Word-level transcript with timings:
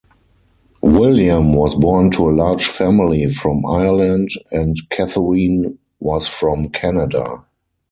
William 0.81 1.53
was 1.53 1.75
born 1.75 2.09
to 2.09 2.27
a 2.27 2.31
large 2.33 2.65
family 2.65 3.29
from 3.29 3.63
Ireland 3.67 4.29
and 4.51 4.75
Katherine 4.89 5.77
was 5.99 6.27
from 6.27 6.69
Canada. 6.69 7.45